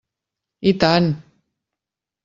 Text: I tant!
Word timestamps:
I 0.71 0.73
tant! 0.85 1.13